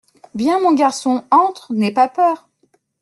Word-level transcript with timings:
Viens, 0.33 0.59
mon 0.59 0.73
garçon, 0.73 1.23
entre, 1.29 1.75
n’aie 1.75 1.93
pas 1.93 2.09
peur! 2.09 2.49